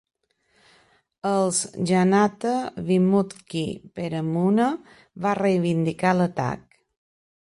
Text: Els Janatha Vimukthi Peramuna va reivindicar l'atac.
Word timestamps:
Els 1.31 1.59
Janatha 1.91 2.53
Vimukthi 2.87 3.63
Peramuna 3.99 4.71
va 5.27 5.35
reivindicar 5.41 6.15
l'atac. 6.23 6.79